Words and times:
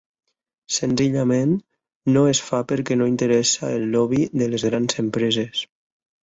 Senzillament, 0.75 1.51
no 2.15 2.23
es 2.31 2.41
fa 2.45 2.61
perquè 2.71 2.97
no 3.03 3.11
interessa 3.11 3.71
el 3.81 3.87
lobby 3.97 4.23
de 4.45 4.49
les 4.55 4.67
grans 4.71 4.99
empreses. 5.07 5.63